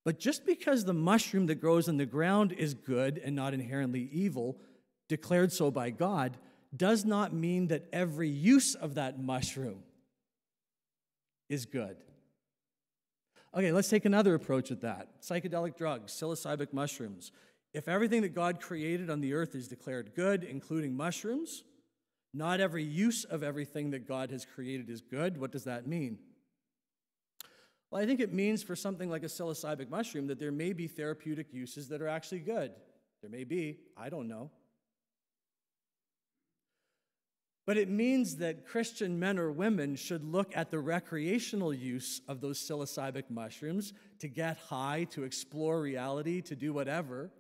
[0.04, 4.10] But just because the mushroom that grows in the ground is good and not inherently
[4.12, 4.60] evil,
[5.08, 6.36] declared so by God,
[6.76, 9.84] does not mean that every use of that mushroom
[11.48, 11.96] is good.
[13.56, 15.22] Okay, let's take another approach at that.
[15.22, 17.32] Psychedelic drugs, psilocybin mushrooms.
[17.74, 21.64] If everything that God created on the earth is declared good, including mushrooms,
[22.34, 25.40] not every use of everything that God has created is good.
[25.40, 26.20] What does that mean?
[27.90, 30.88] Well, I think it means for something like a psilocybin mushroom that there may be
[30.88, 32.72] therapeutic uses that are actually good.
[33.22, 34.52] There may be, I don't know.
[37.66, 42.40] But it means that Christian men or women should look at the recreational use of
[42.40, 47.32] those psilocybic mushrooms to get high, to explore reality, to do whatever,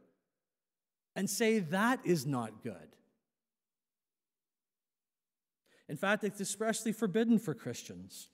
[1.15, 2.95] and say that is not good.
[5.87, 8.29] In fact, it's expressly forbidden for Christians.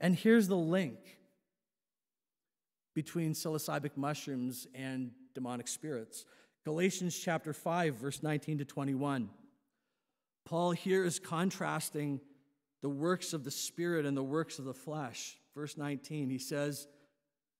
[0.00, 0.98] And here's the link
[2.94, 6.24] between psilocybic mushrooms and demonic spirits.
[6.64, 9.28] Galatians chapter 5, verse 19 to 21.
[10.46, 12.20] Paul here is contrasting
[12.80, 15.36] the works of the Spirit and the works of the flesh.
[15.54, 16.88] Verse 19, he says,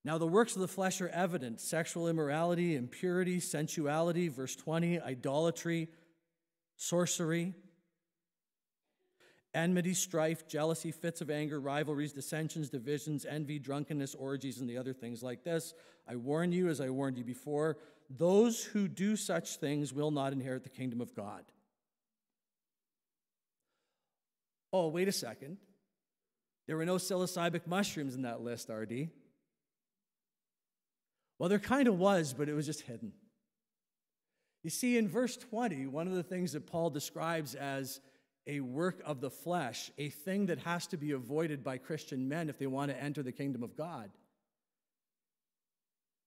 [0.04, 4.28] Now the works of the flesh are evident sexual immorality, impurity, sensuality.
[4.28, 5.88] Verse 20, idolatry,
[6.76, 7.54] sorcery
[9.56, 14.92] enmity, strife, jealousy, fits of anger, rivalries, dissensions, divisions, envy, drunkenness, orgies, and the other
[14.92, 15.74] things like this.
[16.06, 17.78] I warn you, as I warned you before,
[18.10, 21.44] those who do such things will not inherit the kingdom of God.
[24.72, 25.58] Oh, wait a second.
[26.66, 29.08] There were no psilocybic mushrooms in that list, RD.
[31.38, 33.12] Well, there kind of was, but it was just hidden.
[34.62, 38.00] You see, in verse 20, one of the things that Paul describes as
[38.46, 42.48] a work of the flesh, a thing that has to be avoided by Christian men
[42.48, 44.10] if they want to enter the kingdom of God,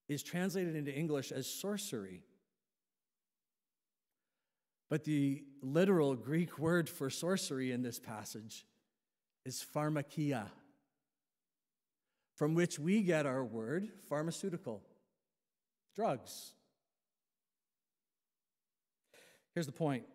[0.08, 2.24] is translated into English as sorcery.
[4.90, 8.66] But the literal Greek word for sorcery in this passage
[9.46, 10.48] is pharmakia,
[12.36, 14.82] from which we get our word pharmaceutical,
[15.96, 16.54] drugs.
[19.54, 20.06] Here's the point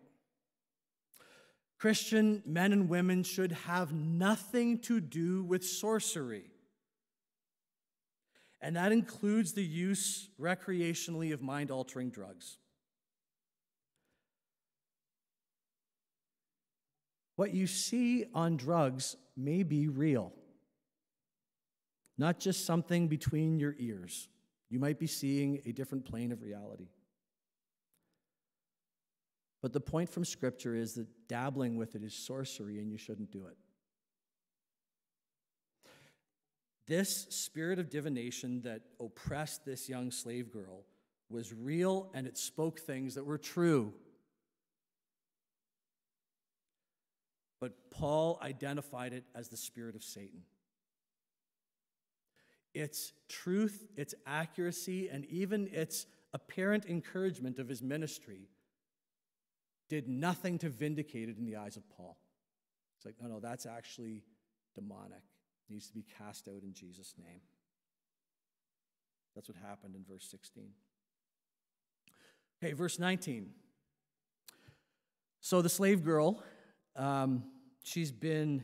[1.77, 6.51] Christian men and women should have nothing to do with sorcery.
[8.61, 12.57] And that includes the use recreationally of mind altering drugs.
[17.35, 20.31] What you see on drugs may be real,
[22.17, 24.29] not just something between your ears.
[24.69, 26.87] You might be seeing a different plane of reality.
[29.61, 33.31] But the point from Scripture is that dabbling with it is sorcery and you shouldn't
[33.31, 33.57] do it.
[36.87, 40.83] This spirit of divination that oppressed this young slave girl
[41.29, 43.91] was real and it spoke things that were true.
[47.65, 50.41] But Paul identified it as the spirit of Satan.
[52.75, 58.49] Its truth, its accuracy, and even its apparent encouragement of his ministry
[59.89, 62.19] did nothing to vindicate it in the eyes of Paul.
[62.97, 64.21] It's like, no, no, that's actually
[64.75, 65.23] demonic.
[65.67, 67.41] It needs to be cast out in Jesus' name.
[69.33, 70.69] That's what happened in verse 16.
[72.63, 73.49] Okay, verse 19.
[75.41, 76.43] So the slave girl,
[76.95, 77.45] um,
[77.85, 78.63] she's been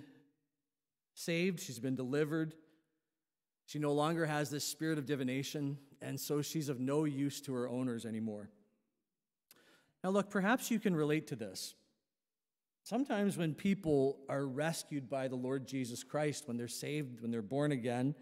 [1.14, 2.56] saved, she's been delivered.
[3.68, 7.54] She no longer has this spirit of divination, and so she's of no use to
[7.54, 8.50] her owners anymore.
[10.04, 11.76] Now, look, perhaps you can relate to this.
[12.84, 17.44] Sometimes when people are rescued by the Lord Jesus Christ, when they're saved, when they're
[17.44, 18.16] born again,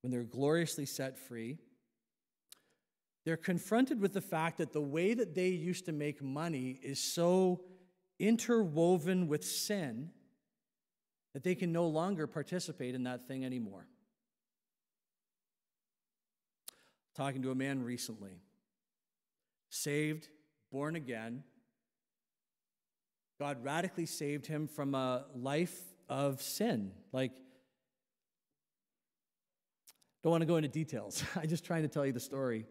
[0.00, 1.58] when they're gloriously set free,
[3.26, 6.98] they're confronted with the fact that the way that they used to make money is
[6.98, 7.60] so
[8.18, 10.10] interwoven with sin
[11.32, 13.86] that they can no longer participate in that thing anymore.
[17.14, 18.40] Talking to a man recently,
[19.68, 20.28] saved,
[20.72, 21.44] born again.
[23.38, 26.92] God radically saved him from a life of sin.
[27.12, 27.32] Like,
[30.22, 31.22] don't want to go into details.
[31.36, 32.66] I'm just trying to tell you the story.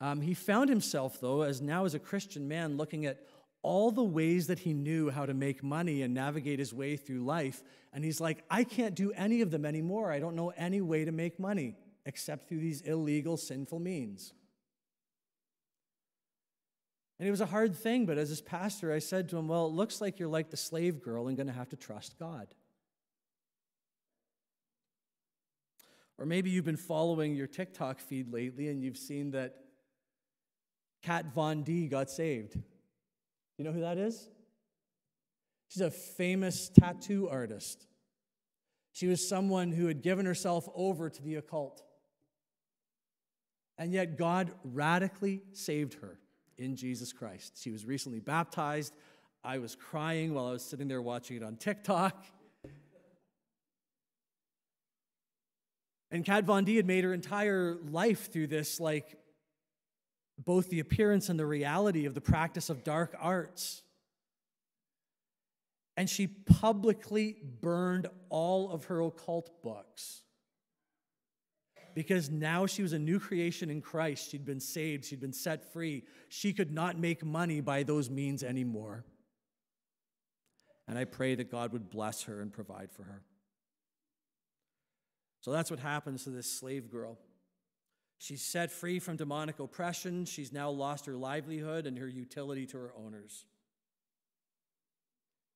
[0.00, 3.20] Um, he found himself, though, as now as a Christian man, looking at
[3.66, 7.24] all the ways that he knew how to make money and navigate his way through
[7.24, 7.64] life.
[7.92, 10.12] And he's like, I can't do any of them anymore.
[10.12, 11.74] I don't know any way to make money
[12.04, 14.32] except through these illegal, sinful means.
[17.18, 19.66] And it was a hard thing, but as his pastor, I said to him, Well,
[19.66, 22.46] it looks like you're like the slave girl and going to have to trust God.
[26.18, 29.56] Or maybe you've been following your TikTok feed lately and you've seen that
[31.02, 32.56] Kat Von D got saved.
[33.58, 34.28] You know who that is?
[35.68, 37.86] She's a famous tattoo artist.
[38.92, 41.82] She was someone who had given herself over to the occult.
[43.78, 46.18] And yet God radically saved her
[46.56, 47.58] in Jesus Christ.
[47.60, 48.94] She was recently baptized.
[49.44, 52.24] I was crying while I was sitting there watching it on TikTok.
[56.10, 59.18] And Kat Von D had made her entire life through this, like
[60.38, 63.82] both the appearance and the reality of the practice of dark arts.
[65.96, 70.22] And she publicly burned all of her occult books
[71.94, 74.30] because now she was a new creation in Christ.
[74.30, 76.04] She'd been saved, she'd been set free.
[76.28, 79.06] She could not make money by those means anymore.
[80.86, 83.22] And I pray that God would bless her and provide for her.
[85.40, 87.18] So that's what happens to this slave girl.
[88.18, 90.24] She's set free from demonic oppression.
[90.24, 93.44] She's now lost her livelihood and her utility to her owners.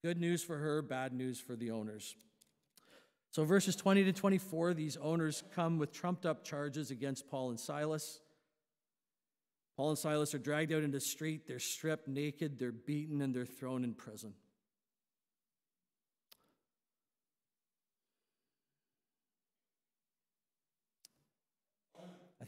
[0.03, 2.15] Good news for her, bad news for the owners.
[3.33, 7.61] So, verses 20 to 24, these owners come with trumped up charges against Paul and
[7.61, 8.21] Silas.
[9.77, 11.47] Paul and Silas are dragged out into the street.
[11.47, 14.35] They're stripped naked, they're beaten, and they're thrown in prison.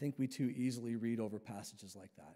[0.03, 2.35] Think we too easily read over passages like that.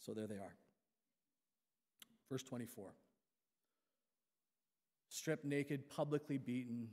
[0.00, 0.56] So there they are.
[2.28, 2.92] Verse 24
[5.12, 6.88] stripped naked, publicly beaten,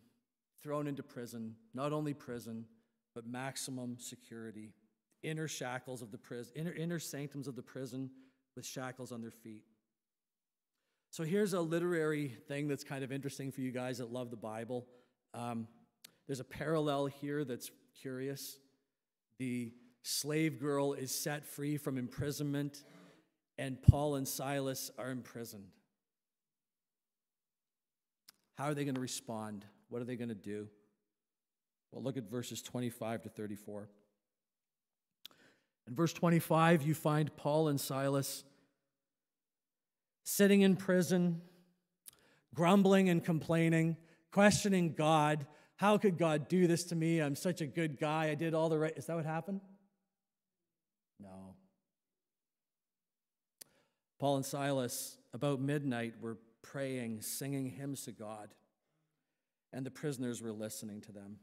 [0.62, 2.66] thrown into prison, not only prison,
[3.16, 4.74] but maximum security.
[5.24, 8.10] Inner shackles of the prison, inner, inner sanctums of the prison
[8.56, 9.64] with shackles on their feet.
[11.10, 14.38] So here's a literary thing that's kind of interesting for you guys that love the
[14.38, 14.86] Bible.
[15.34, 15.68] Um,
[16.28, 17.72] there's a parallel here that's
[18.02, 18.60] curious.
[19.40, 19.72] The
[20.04, 22.84] slave girl is set free from imprisonment,
[23.58, 25.72] and Paul and Silas are imprisoned.
[28.56, 29.66] How are they going to respond?
[29.90, 30.68] What are they going to do?
[31.92, 33.88] Well, look at verses 25 to 34.
[35.88, 38.44] In verse 25, you find Paul and Silas
[40.24, 41.42] sitting in prison,
[42.54, 43.96] grumbling and complaining,
[44.32, 45.48] questioning God.
[45.78, 47.20] How could God do this to me?
[47.20, 48.30] I'm such a good guy.
[48.30, 48.94] I did all the right.
[48.98, 49.62] Is that what happened?
[51.20, 51.56] No.
[54.20, 58.54] Paul and Silas, about midnight, were praying, singing hymns to God,
[59.72, 61.38] and the prisoners were listening to them.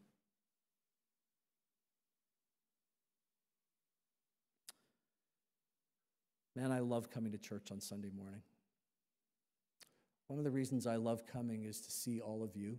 [6.57, 8.43] Man, I love coming to church on Sunday morning.
[10.27, 12.79] One of the reasons I love coming is to see all of you.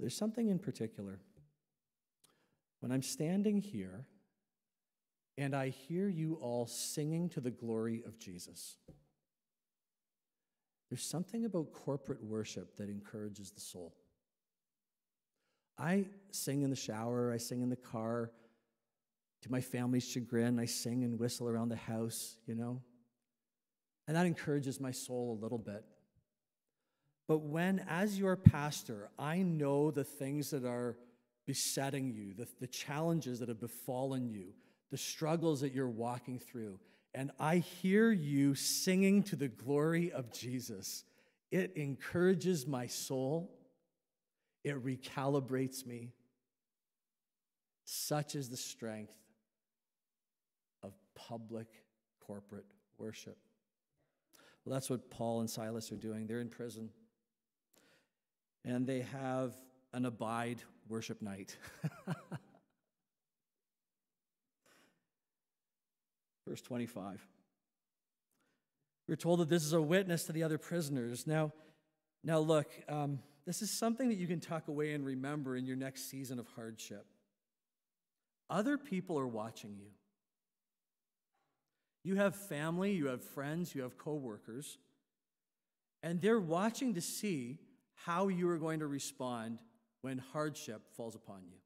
[0.00, 1.20] There's something in particular.
[2.80, 4.06] When I'm standing here
[5.36, 8.76] and I hear you all singing to the glory of Jesus,
[10.88, 13.94] there's something about corporate worship that encourages the soul.
[15.76, 18.32] I sing in the shower, I sing in the car.
[19.42, 22.82] To my family's chagrin, I sing and whistle around the house, you know.
[24.08, 25.84] And that encourages my soul a little bit.
[27.28, 30.96] But when, as your pastor, I know the things that are
[31.46, 34.54] besetting you, the, the challenges that have befallen you,
[34.90, 36.80] the struggles that you're walking through,
[37.14, 41.04] and I hear you singing to the glory of Jesus,
[41.50, 43.50] it encourages my soul,
[44.64, 46.12] it recalibrates me.
[47.84, 49.16] Such is the strength
[50.82, 51.68] of public
[52.20, 52.66] corporate
[52.98, 53.36] worship.
[54.64, 56.26] Well, that's what Paul and Silas are doing.
[56.26, 56.90] They're in prison.
[58.64, 59.54] And they have
[59.92, 61.56] an abide worship night.
[66.46, 67.26] Verse 25.
[69.06, 71.26] We're told that this is a witness to the other prisoners.
[71.26, 71.52] Now,
[72.22, 75.76] now look, um, this is something that you can tuck away and remember in your
[75.76, 77.06] next season of hardship.
[78.50, 79.88] Other people are watching you.
[82.04, 84.78] You have family, you have friends, you have coworkers,
[86.02, 87.58] and they're watching to see
[88.04, 89.60] how you are going to respond
[90.02, 91.56] when hardship falls upon you.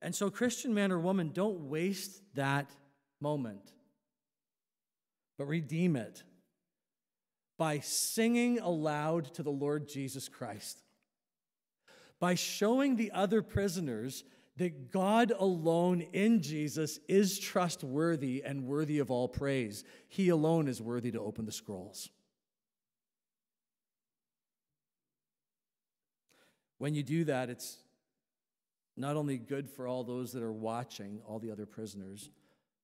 [0.00, 2.70] And so, Christian man or woman, don't waste that
[3.20, 3.72] moment,
[5.36, 6.22] but redeem it
[7.58, 10.82] by singing aloud to the Lord Jesus Christ,
[12.20, 14.22] by showing the other prisoners
[14.56, 19.84] that God alone in Jesus is trustworthy and worthy of all praise.
[20.08, 22.10] He alone is worthy to open the scrolls.
[26.78, 27.78] When you do that, it's
[28.96, 32.30] not only good for all those that are watching, all the other prisoners,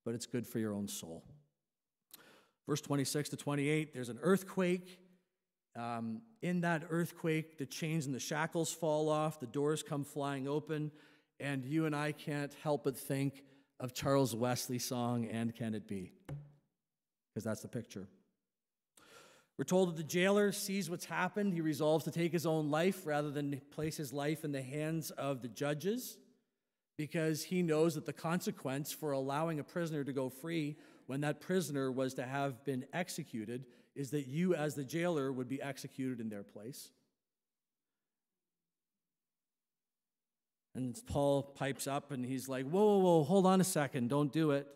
[0.05, 1.25] but it's good for your own soul.
[2.69, 4.99] Verse 26 to 28, there's an earthquake.
[5.77, 10.47] Um, in that earthquake, the chains and the shackles fall off, the doors come flying
[10.47, 10.93] open,
[11.41, 13.43] and you and I can't help but think
[13.81, 16.13] of Charles Wesley's song, And Can It Be?
[17.29, 18.07] Because that's the picture.
[19.57, 21.53] We're told that the jailer sees what's happened.
[21.55, 25.11] He resolves to take his own life rather than place his life in the hands
[25.13, 26.19] of the judges
[26.97, 30.77] because he knows that the consequence for allowing a prisoner to go free
[31.07, 35.49] when that prisoner was to have been executed is that you, as the jailer, would
[35.49, 36.91] be executed in their place.
[40.75, 44.33] And Paul pipes up and he's like, Whoa, whoa, whoa, hold on a second, don't
[44.33, 44.67] do it.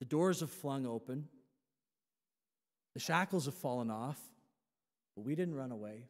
[0.00, 1.28] The doors have flung open,
[2.94, 4.20] the shackles have fallen off,
[5.16, 6.04] but we didn't run away.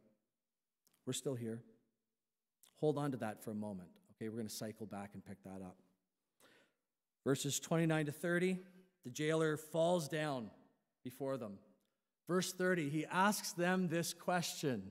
[1.06, 1.62] We're still here.
[2.80, 3.88] Hold on to that for a moment.
[4.16, 5.76] Okay, we're going to cycle back and pick that up.
[7.24, 8.58] Verses 29 to 30,
[9.04, 10.50] the jailer falls down
[11.02, 11.58] before them.
[12.28, 14.90] Verse 30, he asks them this question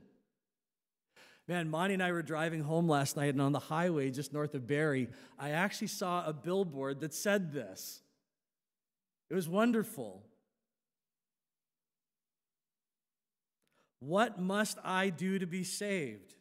[1.48, 4.56] Man, Monty and I were driving home last night, and on the highway just north
[4.56, 8.02] of Barrie, I actually saw a billboard that said this.
[9.30, 10.24] It was wonderful.
[14.00, 16.36] What must I do to be saved?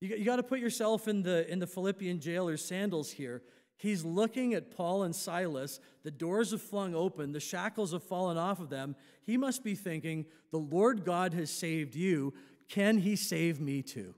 [0.00, 3.42] You, you got to put yourself in the, in the Philippian jailer's sandals here.
[3.76, 5.80] He's looking at Paul and Silas.
[6.02, 8.96] The doors have flung open, the shackles have fallen off of them.
[9.24, 12.34] He must be thinking, The Lord God has saved you.
[12.68, 14.14] Can he save me too?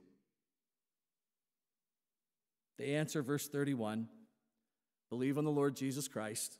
[2.78, 4.08] They answer, verse 31
[5.10, 6.56] Believe on the Lord Jesus Christ,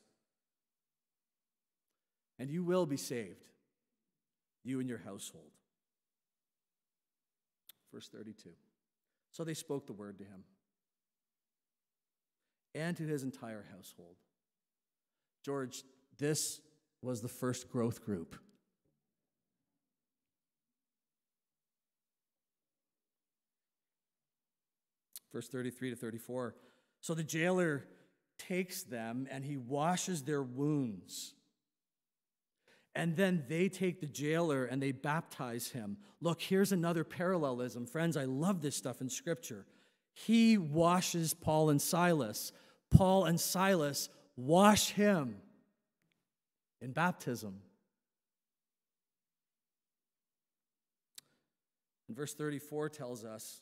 [2.39, 3.47] and you will be saved,
[4.65, 5.53] you and your household.
[7.93, 8.51] Verse 32.
[9.31, 10.45] So they spoke the word to him
[12.75, 14.17] and to his entire household.
[15.45, 15.85] George,
[16.19, 16.61] this
[17.03, 18.37] was the first growth group.
[25.33, 26.57] Verse 33 to 34.
[27.01, 27.85] So the jailer
[28.49, 31.35] takes them and he washes their wounds.
[32.95, 35.99] And then they take the jailer and they baptize him.
[36.21, 37.87] Look, here's another parallelism.
[37.87, 39.65] Friends, I love this stuff in Scripture.
[40.13, 42.53] He washes Paul and Silas.
[42.91, 45.37] Paul and Silas wash him
[46.81, 47.61] in baptism.
[52.09, 53.61] And verse 34 tells us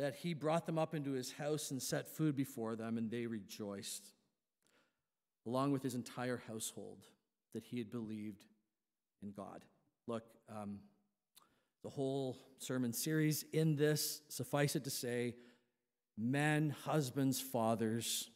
[0.00, 3.26] that he brought them up into his house and set food before them, and they
[3.26, 4.14] rejoiced,
[5.46, 7.04] along with his entire household,
[7.52, 8.46] that he had believed
[9.22, 9.62] in God.
[10.06, 10.78] Look, um,
[11.82, 15.34] the whole sermon series in this, suffice it to say,
[16.16, 18.30] men, husbands, fathers,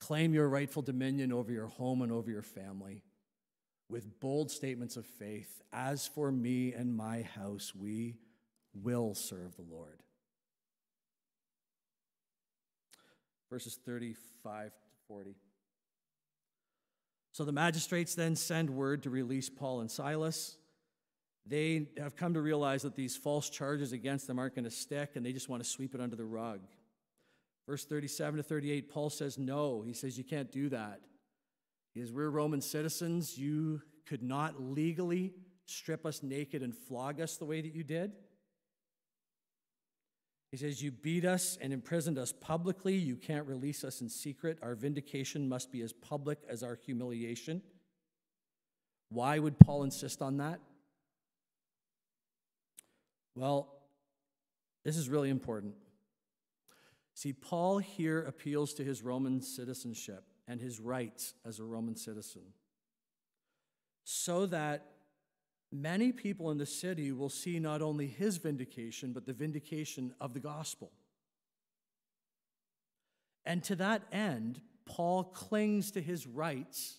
[0.00, 3.02] claim your rightful dominion over your home and over your family
[3.90, 5.60] with bold statements of faith.
[5.74, 8.14] As for me and my house, we
[8.74, 10.02] will serve the Lord.
[13.50, 14.72] Verses 35 to
[15.08, 15.34] 40.
[17.32, 20.56] So the magistrates then send word to release Paul and Silas.
[21.46, 25.12] They have come to realize that these false charges against them aren't going to stick,
[25.14, 26.60] and they just want to sweep it under the rug.
[27.66, 29.82] Verse 37 to 38, Paul says, No.
[29.82, 31.00] He says, You can't do that.
[31.94, 33.38] Because we're Roman citizens.
[33.38, 35.32] You could not legally
[35.66, 38.12] strip us naked and flog us the way that you did.
[40.50, 42.94] He says, You beat us and imprisoned us publicly.
[42.94, 44.58] You can't release us in secret.
[44.62, 47.62] Our vindication must be as public as our humiliation.
[49.10, 50.60] Why would Paul insist on that?
[53.34, 53.68] Well,
[54.84, 55.74] this is really important.
[57.14, 62.42] See, Paul here appeals to his Roman citizenship and his rights as a Roman citizen
[64.04, 64.86] so that
[65.72, 70.34] many people in the city will see not only his vindication, but the vindication of
[70.34, 70.90] the gospel.
[73.44, 76.98] And to that end, Paul clings to his rights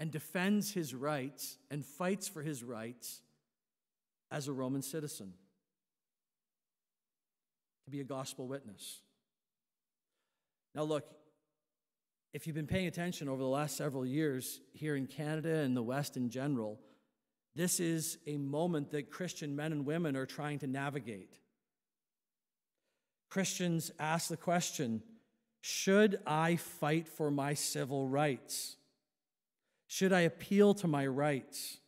[0.00, 3.20] and defends his rights and fights for his rights
[4.30, 5.32] as a Roman citizen
[7.84, 9.00] to be a gospel witness.
[10.74, 11.06] Now, look,
[12.34, 15.82] if you've been paying attention over the last several years here in Canada and the
[15.82, 16.78] West in general,
[17.54, 21.34] this is a moment that Christian men and women are trying to navigate.
[23.30, 25.02] Christians ask the question
[25.60, 28.76] Should I fight for my civil rights?
[29.86, 31.78] Should I appeal to my rights?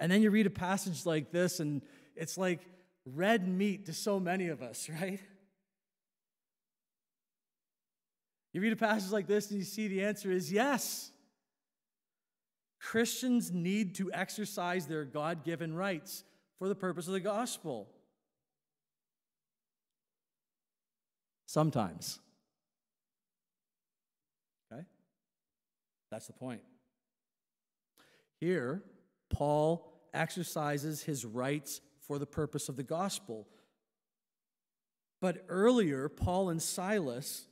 [0.00, 1.82] And then you read a passage like this, and
[2.16, 2.60] it's like
[3.06, 5.20] red meat to so many of us, right?
[8.52, 11.10] You read a passage like this, and you see the answer is yes.
[12.84, 16.22] Christians need to exercise their God given rights
[16.58, 17.88] for the purpose of the gospel.
[21.46, 22.20] Sometimes.
[24.70, 24.82] Okay?
[26.10, 26.60] That's the point.
[28.38, 28.82] Here,
[29.30, 33.48] Paul exercises his rights for the purpose of the gospel.
[35.22, 37.46] But earlier, Paul and Silas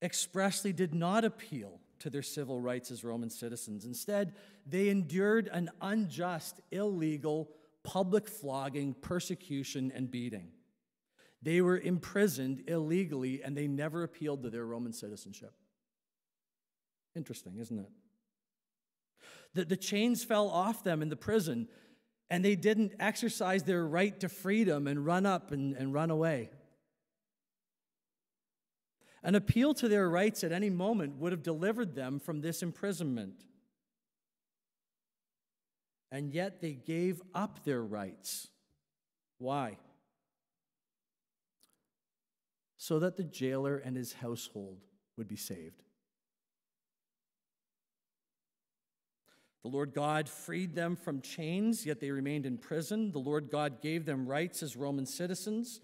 [0.00, 3.86] expressly did not appeal to their civil rights as Roman citizens.
[3.86, 4.34] Instead,
[4.66, 7.48] they endured an unjust, illegal,
[7.82, 10.48] public flogging, persecution, and beating.
[11.40, 15.54] They were imprisoned illegally and they never appealed to their Roman citizenship.
[17.16, 17.90] Interesting, isn't it?
[19.54, 21.68] The, the chains fell off them in the prison
[22.28, 26.50] and they didn't exercise their right to freedom and run up and, and run away.
[29.24, 33.46] An appeal to their rights at any moment would have delivered them from this imprisonment.
[36.12, 38.48] And yet they gave up their rights.
[39.38, 39.78] Why?
[42.76, 44.84] So that the jailer and his household
[45.16, 45.82] would be saved.
[49.62, 53.10] The Lord God freed them from chains, yet they remained in prison.
[53.10, 55.80] The Lord God gave them rights as Roman citizens,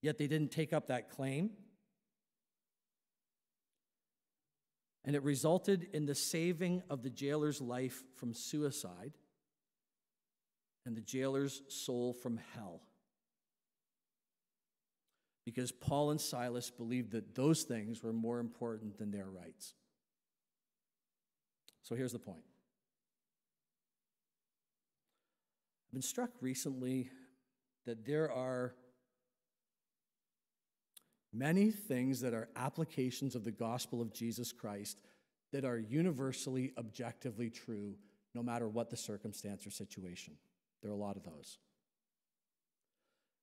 [0.00, 1.50] yet they didn't take up that claim.
[5.06, 9.12] and it resulted in the saving of the jailer's life from suicide
[10.84, 12.82] and the jailer's soul from hell.
[15.44, 19.74] Because Paul and Silas believed that those things were more important than their rights.
[21.82, 22.42] So here's the point
[25.88, 27.10] I've been struck recently
[27.84, 28.74] that there are
[31.38, 34.98] many things that are applications of the gospel of Jesus Christ
[35.52, 37.94] that are universally, objectively true,
[38.34, 40.34] no matter what the circumstance or situation.
[40.82, 41.58] There are a lot of those.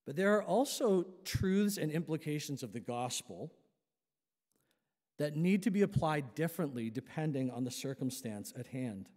[0.06, 3.52] But there are also truths and implications of the gospel
[5.18, 9.08] that need to be applied differently depending on the circumstance at hand.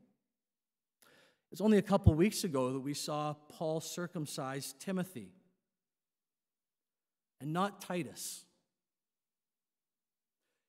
[1.51, 5.33] It's only a couple weeks ago that we saw Paul circumcise Timothy
[7.41, 8.46] and not Titus.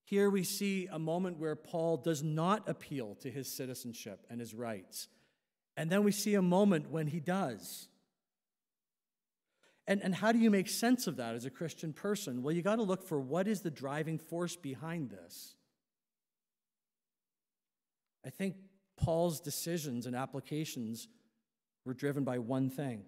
[0.07, 4.53] Here we see a moment where Paul does not appeal to his citizenship and his
[4.53, 5.09] rights.
[5.75, 7.89] And then we see a moment when he does.
[9.85, 12.41] And, and how do you make sense of that as a Christian person?
[12.41, 15.55] Well, you got to look for what is the driving force behind this.
[18.25, 18.55] I think
[18.95, 21.09] Paul's decisions and applications
[21.83, 23.03] were driven by one thing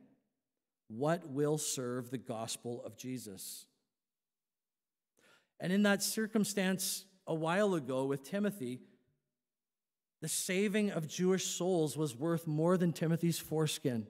[0.89, 3.67] what will serve the gospel of Jesus?
[5.59, 8.79] And in that circumstance a while ago with Timothy,
[10.21, 14.07] the saving of Jewish souls was worth more than Timothy's foreskin.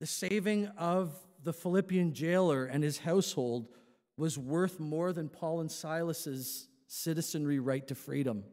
[0.00, 3.68] The saving of the Philippian jailer and his household
[4.16, 8.44] was worth more than Paul and Silas's citizenry right to freedom.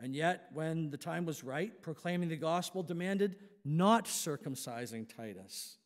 [0.00, 5.78] And yet, when the time was right, proclaiming the gospel demanded not circumcising Titus.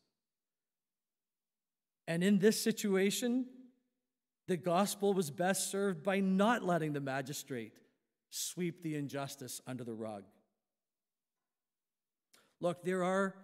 [2.11, 3.47] And in this situation,
[4.49, 7.71] the gospel was best served by not letting the magistrate
[8.31, 10.25] sweep the injustice under the rug.
[12.59, 13.37] Look, there are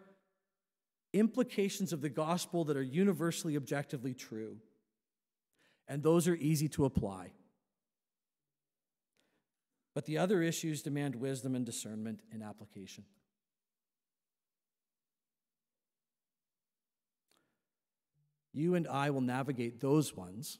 [1.12, 4.56] implications of the gospel that are universally objectively true,
[5.86, 7.30] and those are easy to apply.
[9.94, 13.04] But the other issues demand wisdom and discernment in application.
[18.56, 20.58] You and I will navigate those ones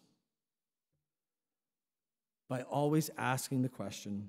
[2.47, 4.29] by always asking the question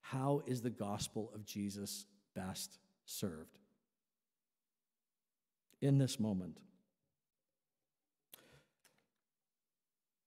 [0.00, 2.06] how is the gospel of Jesus
[2.36, 3.58] best served
[5.80, 6.58] in this moment?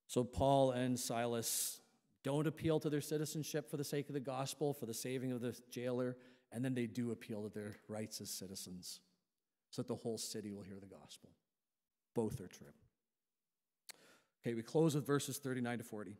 [0.07, 1.79] So, Paul and Silas
[2.23, 5.39] don't appeal to their citizenship for the sake of the gospel, for the saving of
[5.39, 6.17] the jailer,
[6.51, 8.99] and then they do appeal to their rights as citizens
[9.77, 11.29] so that the whole city will hear the gospel.
[12.15, 12.73] Both are true.
[14.41, 16.17] Okay, we close with verses 39 to 40.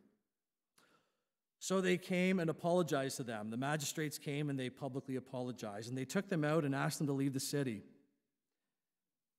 [1.58, 3.50] So they came and apologized to them.
[3.50, 5.88] The magistrates came and they publicly apologized.
[5.88, 7.82] And they took them out and asked them to leave the city.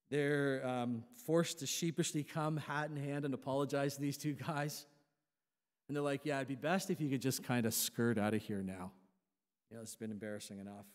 [0.10, 4.86] They're um, forced to sheepishly come, hat in hand, and apologize to these two guys.
[5.88, 8.34] And they're like, Yeah, it'd be best if you could just kind of skirt out
[8.34, 8.92] of here now.
[9.72, 10.88] You know, it's been embarrassing enough.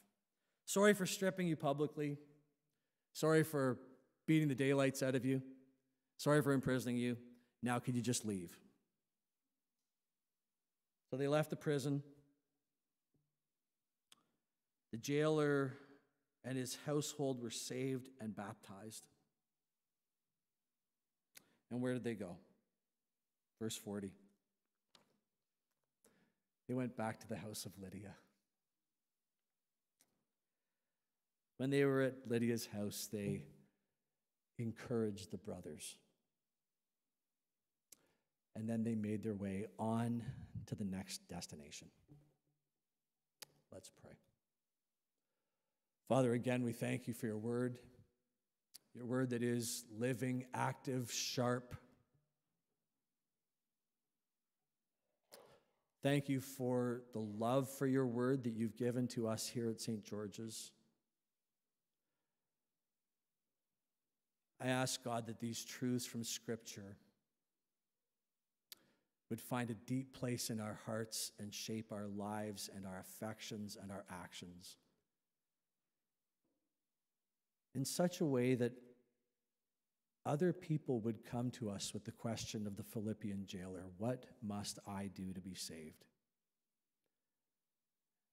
[0.67, 2.19] Sorry for stripping you publicly.
[3.15, 3.79] Sorry for
[4.27, 5.41] beating the daylights out of you.
[6.19, 7.17] Sorry for imprisoning you.
[7.63, 8.57] Now, could you just leave?
[11.11, 12.03] So they left the prison.
[14.93, 15.73] The jailer
[16.45, 19.05] and his household were saved and baptized.
[21.71, 22.37] And where did they go?
[23.61, 24.13] Verse 40.
[26.69, 28.15] They went back to the house of Lydia.
[31.57, 33.43] When they were at Lydia's house, they
[34.59, 35.97] encouraged the brothers.
[38.57, 40.23] And then they made their way on
[40.67, 41.89] to the next destination.
[43.73, 44.13] Let's pray.
[46.09, 47.79] Father, again, we thank you for your word,
[48.95, 51.75] your word that is living, active, sharp.
[56.03, 59.81] Thank you for the love for your word that you've given to us here at
[59.81, 60.05] St.
[60.05, 60.71] George's.
[64.65, 66.97] I ask God that these truths from Scripture
[69.29, 73.77] would find a deep place in our hearts and shape our lives and our affections
[73.81, 74.77] and our actions
[77.75, 78.73] in such a way that
[80.25, 84.79] other people would come to us with the question of the Philippian jailer What must
[84.87, 86.07] I do to be saved?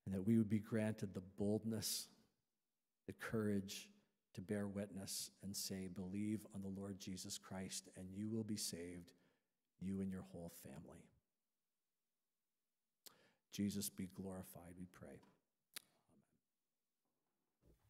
[0.06, 2.08] And that we would be granted the boldness,
[3.08, 3.90] the courage
[4.34, 8.58] to bear witness and say, Believe on the Lord Jesus Christ, and you will be
[8.58, 9.12] saved
[9.82, 11.04] you and your whole family.
[13.52, 15.20] Jesus be glorified, we pray.